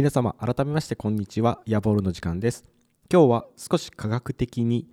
[0.00, 1.60] 皆様改めましてこんにちは。
[1.66, 2.64] ヤボールの時間です。
[3.12, 4.88] 今日は少し科学的に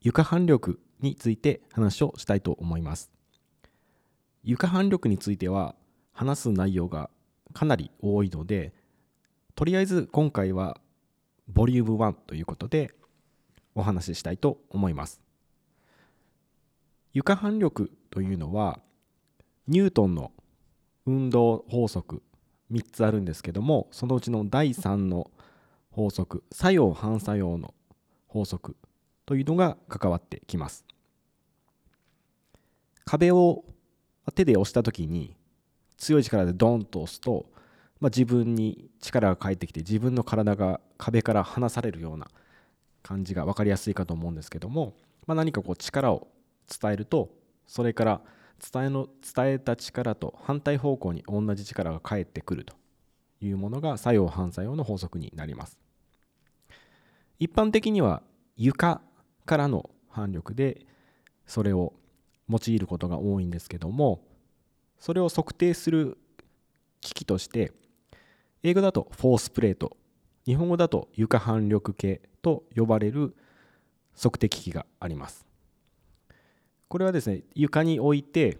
[0.00, 3.10] 床反力について話をしたいと思います。
[4.42, 5.74] 床反力については
[6.14, 7.10] 話す内容が
[7.52, 8.72] かなり多いので
[9.54, 10.80] とりあえず今回は
[11.48, 12.94] ボリューム1ということで
[13.74, 15.20] お話ししたいと思います。
[17.12, 18.80] 床反力というのは
[19.66, 20.32] ニュートンの
[21.04, 22.22] 運動法則
[22.72, 25.30] 3つあるんですけどもそのうちの第3の
[25.90, 27.74] 法則作用反作用の
[28.26, 28.76] 法則
[29.26, 30.84] というのが関わってきます。
[33.04, 33.64] 壁を
[34.34, 35.34] 手で押した時に
[35.96, 37.46] 強い力でドンと押すと、
[38.00, 42.28] まあ、自分に力が返ってきて自分の体が壁から離されるような
[43.02, 44.94] 感じが分かりやすいかと思うんですけども、
[45.26, 46.28] まあ、何かこう力を
[46.68, 47.30] 伝えると
[47.66, 48.20] それから
[48.72, 52.74] 伝えの伝えた力と反対方向に同じ力が返ってくると
[53.40, 55.78] いうものが作用反作用の法則になります。
[57.38, 58.22] 一般的には
[58.56, 59.00] 床
[59.46, 60.86] からの反力で
[61.46, 61.94] それを
[62.48, 64.20] 用いることが多いんですけども
[64.98, 66.18] それを測定する
[67.00, 67.72] 機器として
[68.62, 69.96] 英語だとフォースプレート
[70.44, 73.36] 日本語だと床反力計と呼ばれる
[74.16, 75.47] 測定機器があります。
[76.88, 78.58] これはですね床に置いて、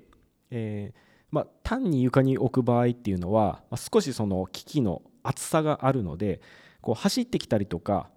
[0.50, 0.98] えー、
[1.30, 6.40] まあ、単に床に置く場合っていうのは、まあ、少しその機器の厚さがあるので
[6.80, 8.08] こう走ってきたりとか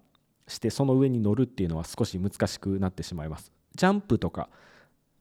[0.46, 3.52] してその上に乗るっていうのは少し難しくなってしまいます。
[3.74, 4.48] ジャンプとか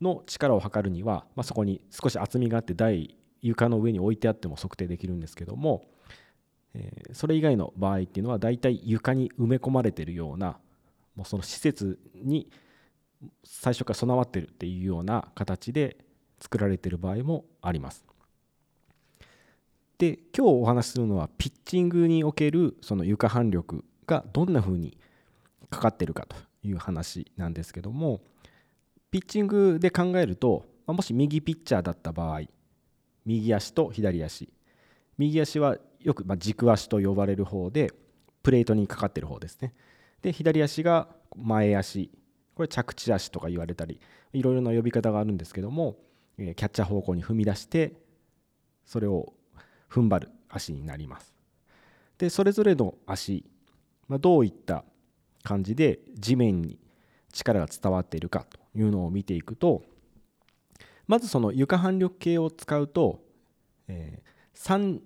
[0.01, 5.85] の力を測るには、まあ、そこに少し厚みがあって台床の上に置いてあっても測定できるんですけども、
[6.73, 10.57] えー、それ以外の場合っていうのはだいたい床に埋め込まれてるような
[11.15, 12.49] もうその施設に
[13.43, 15.97] 最初から備わってるっていうような形で
[16.39, 18.05] 作られてる場合もあります。
[19.97, 24.97] で今日お話しするのはピッチングにおけるその床反力がどんな風に
[25.69, 28.21] かかってるかという話なんですけども
[29.11, 32.41] ピッチングで考えるともし右ピッチャーだった場合
[33.25, 34.51] 右足と左足
[35.19, 37.93] 右足はよく軸足と呼ばれる方で
[38.41, 39.75] プレートにかかってる方ですね
[40.23, 42.09] で左足が前足
[42.61, 43.99] これ着地足とか言われたり
[44.33, 45.97] いろいろな呼び方があるんですけども
[46.37, 47.93] キャッチャー方向に踏み出して
[48.85, 49.33] それを
[49.89, 51.33] 踏ん張る足になります。
[52.19, 53.45] でそれぞれの足、
[54.07, 54.83] まあ、どういった
[55.41, 56.77] 感じで地面に
[57.33, 59.81] 力が伝わっているかというのを見ていくと
[61.07, 63.23] まずその床反力計を使うと、
[63.87, 64.99] えー、3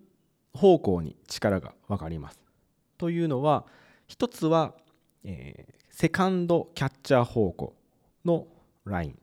[0.54, 2.40] 方向に力が分かります。
[2.98, 3.66] というのは
[4.08, 4.74] 一つは、
[5.24, 7.74] え、セカンドキャッチャー方向
[8.26, 8.48] の
[8.84, 9.20] ライン。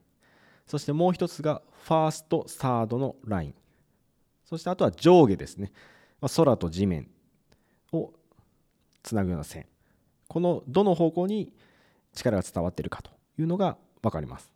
[0.66, 3.55] そしてもう一つがファーストサードのライン。
[4.47, 5.71] そしてあとは上下ですね、
[6.34, 7.11] 空と地面
[7.93, 8.15] を
[9.03, 9.66] つなぐような線。
[10.28, 11.53] このどの方向に
[12.15, 14.50] 力が伝わっているかというのが分かります。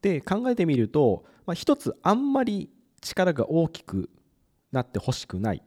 [0.00, 2.68] で考えてみると、まあ、一つあんまり
[3.00, 4.10] 力が大きく
[4.72, 5.62] なってほしくない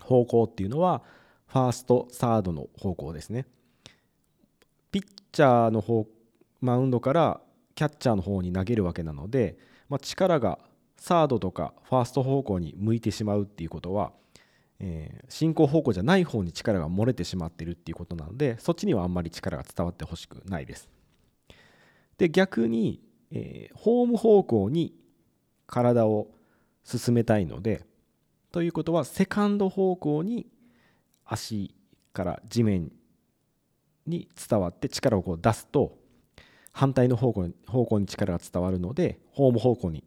[0.00, 1.02] 方向っていうのは
[1.46, 3.46] ファーストサードの方向ですね。
[4.96, 6.06] ピッチャーの方
[6.62, 7.42] マウンドから
[7.74, 9.58] キャッチャーの方に投げるわけなので、
[9.90, 10.58] まあ、力が
[10.96, 14.12] サードとかファースト方向に向いてしまうっていうことは、
[14.80, 20.88] えー、進行方向じゃない方に力が漏れてしまってるっていうことなのでそっちにはあんまり力が伝わってほしくないです。
[22.16, 24.94] で逆に、えー、ホーム方向に
[25.66, 26.28] 体を
[26.84, 27.84] 進めたいので
[28.50, 30.46] ということはセカンド方向に
[31.26, 31.74] 足
[32.14, 32.90] から地面
[34.06, 35.96] に伝わって力をこう出すと
[36.72, 40.04] 反対の方向に方向に力が伝わるのでホーム方向に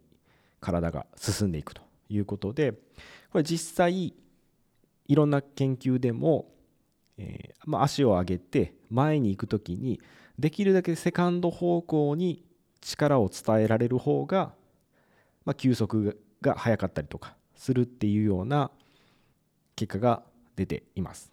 [0.59, 2.73] 体が進んでいくということで
[3.31, 4.13] これ実際
[5.07, 6.51] いろんな研究でも、
[7.17, 9.99] えー、まあ、足を上げて前に行く時に
[10.37, 12.45] できるだけセカンド方向に
[12.81, 14.53] 力を伝えられる方が、
[15.45, 18.71] まあ、球速が速かったりとかするっていうような
[19.75, 20.23] 結果が
[20.55, 21.31] 出ています。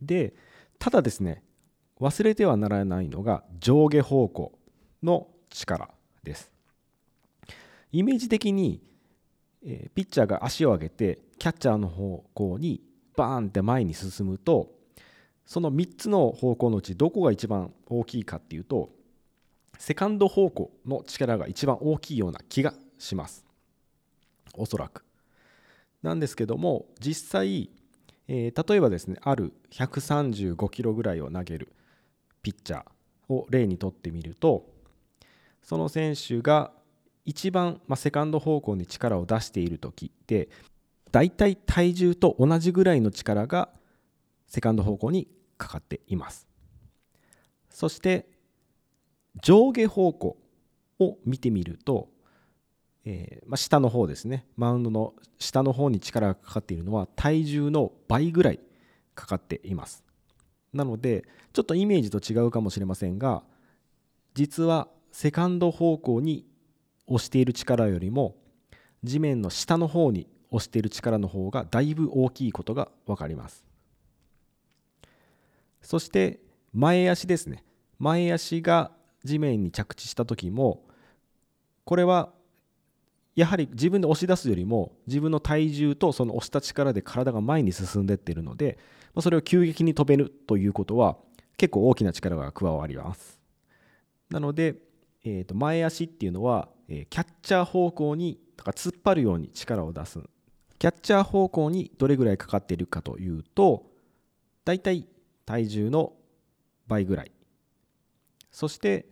[0.00, 0.34] で
[0.78, 1.42] ただですね
[2.00, 4.58] 忘れてはならないのが上下方向
[5.02, 5.90] の力
[6.22, 6.52] です。
[7.90, 8.82] イメージ的に、
[9.62, 12.80] ピッチャーが足を上げてキャッチャーの方向に
[13.16, 14.70] バーンって前に進むと
[15.44, 18.90] その3つの方向のうちどこが一番大きいかっていうと
[19.76, 23.44] セカンド方向の力が一番大きいような気がします。
[24.54, 25.04] おそらく。
[26.02, 27.70] なんですけども実際、
[28.28, 31.72] えー、例えばですねある135キロぐらいを投げる
[32.42, 32.84] ピッチャー
[33.28, 34.66] を例にとってみると
[35.62, 36.70] その選手が
[37.24, 40.48] 一番、まあ、セカンド方向に力を出している時で
[41.10, 43.70] だいたい体重と同じぐらいの力が
[44.46, 46.46] セカンド方向にかかっています。
[47.70, 48.26] そして
[49.42, 50.36] 上下方向
[50.98, 52.08] を見てみると、
[53.10, 54.44] えー、まあ、下の方ですね。
[54.58, 58.60] マウンドの下の方に力がかかっているのは体重の倍ぐらい
[59.14, 60.04] かかっています。
[60.74, 61.24] なので
[61.54, 63.42] ちょっとイメージと違うかもしれませんが
[64.34, 66.44] 実はセカンド方向に
[67.06, 68.36] 押している力よりも
[69.02, 73.64] 地面の下の方に押している力の方がだいぶ大きいことが分かります。
[75.80, 76.40] そして
[76.74, 77.64] 前足ですね。
[77.98, 78.92] 前足が
[79.24, 80.84] 地面に着地した時も
[81.86, 82.36] これは
[83.38, 88.78] やはり自分で押し出すよりも自分の体重とその押した力で体が前に進んでっているので
[89.20, 91.16] それを急激に飛べるということは
[91.56, 93.38] 結構大きな力が加わります。
[94.28, 94.74] なので、
[95.24, 100.20] えー、と前足っていうのは、えキャッチャー方向にだか突っ張るように力を出す。
[100.80, 103.86] キャッチャー方向にどれぐらいかかっているかというと
[104.64, 105.06] だいたい
[105.46, 106.12] 体重の
[106.88, 107.32] 倍ぐらい。
[108.50, 109.06] そして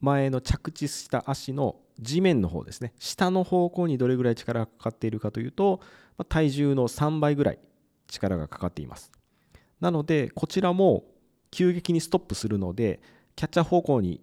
[0.00, 2.92] 前の着地した足の地面の方ですね。
[2.98, 5.80] 下の方向にどれぐらい力がかかっているかというと
[6.28, 7.58] 体重の3倍ぐらい
[8.08, 9.10] 力がかかっています。
[9.80, 11.04] なのでこちらも
[11.50, 13.00] 急激にストップするので
[13.36, 14.20] キャッチャー方向に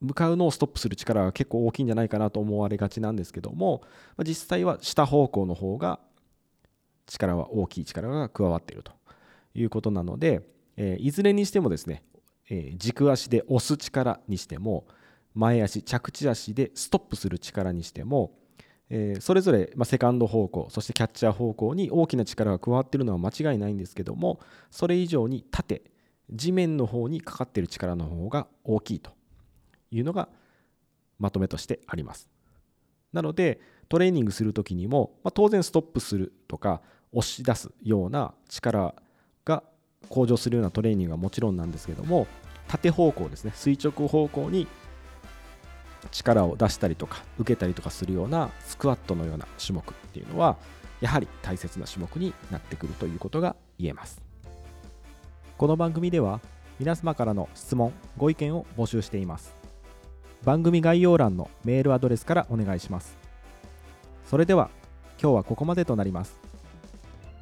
[0.00, 3.82] 向かうのをストップする力が結構大きいんじゃないかなと思われがちなんですけども
[4.18, 6.00] 実際は下方向の方が
[7.06, 8.92] 力は大きい力が加わっていると
[9.54, 10.42] いうことなので
[10.76, 12.02] えいずれにしてもですね、
[12.50, 14.86] え軸足で押す力にしても
[15.36, 18.32] 前足着地足でストップする力にしても、
[18.88, 24.38] えそれぞれ、まセカンド方向そしてキャッチャー方向に大きな力が加わってるのは間違いないんですけども
[24.70, 25.82] それ以上に縦
[26.30, 29.10] 地面の方にかかってる力の方が大きいと
[29.90, 30.28] いうのが
[31.18, 32.28] まとめとしてあります。
[33.12, 36.80] なのでトレーニングする時にも、ま当然ストップするとか
[37.12, 38.94] 押し出すような力
[39.44, 39.62] が
[40.08, 42.26] 向上するようなトレーニングはもちろんなんですけども
[42.68, 44.66] 縦方向ですね垂直方向に
[46.08, 50.56] 力を出したりとか受けたりとかするようなスクワットのような種目っていうのは
[51.00, 54.20] やはり大切な種目になってくるということが言えます。
[55.58, 56.40] この番組では
[56.78, 59.54] 皆様からの質問ご意見を募集しています。
[60.44, 63.16] 番組概要欄のメールアドレスからお願いします。
[64.26, 64.70] それでは
[65.20, 66.40] 今日はここまでとなります。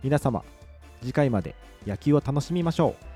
[0.03, 0.45] 皆様
[1.01, 1.55] 次回まで
[1.87, 3.14] 野球を楽しみましょう。